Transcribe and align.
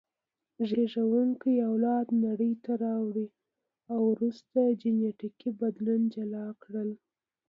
زېږوونکي 0.67 1.51
اولادونه 1.69 2.21
نړۍ 2.29 2.53
ته 2.63 2.71
راوړي 2.83 3.27
او 3.93 3.99
وروسته 4.13 4.59
جینټیکي 4.81 5.49
بدلون 5.61 6.01
جلا 6.15 6.47
کړل. 6.63 6.89